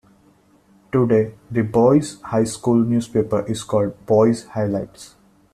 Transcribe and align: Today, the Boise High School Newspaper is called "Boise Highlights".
Today, 0.91 1.35
the 1.51 1.61
Boise 1.61 2.19
High 2.23 2.45
School 2.45 2.83
Newspaper 2.85 3.45
is 3.45 3.61
called 3.61 4.03
"Boise 4.07 4.47
Highlights". 4.47 5.13